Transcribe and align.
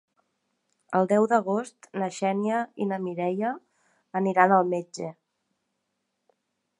El 0.99 1.09
deu 1.11 1.25
d'agost 1.33 1.89
na 2.03 2.07
Xènia 2.15 2.63
i 2.85 2.89
na 2.93 2.99
Mireia 3.05 3.53
aniran 4.21 4.57
al 4.57 4.73
metge. 4.75 5.11